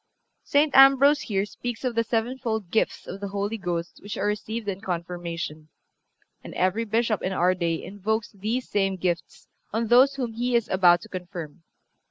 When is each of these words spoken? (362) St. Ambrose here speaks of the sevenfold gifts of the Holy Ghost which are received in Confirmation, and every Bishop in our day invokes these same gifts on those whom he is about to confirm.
(362) 0.47 0.57
St. 0.57 0.83
Ambrose 0.91 1.21
here 1.21 1.45
speaks 1.45 1.83
of 1.83 1.93
the 1.93 2.03
sevenfold 2.03 2.71
gifts 2.71 3.05
of 3.05 3.19
the 3.19 3.27
Holy 3.27 3.55
Ghost 3.59 3.99
which 4.01 4.17
are 4.17 4.25
received 4.25 4.67
in 4.67 4.81
Confirmation, 4.81 5.69
and 6.43 6.55
every 6.55 6.85
Bishop 6.85 7.21
in 7.21 7.33
our 7.33 7.53
day 7.53 7.83
invokes 7.83 8.31
these 8.31 8.67
same 8.67 8.95
gifts 8.95 9.47
on 9.71 9.89
those 9.89 10.15
whom 10.15 10.33
he 10.33 10.55
is 10.55 10.67
about 10.69 11.01
to 11.01 11.07
confirm. 11.07 11.61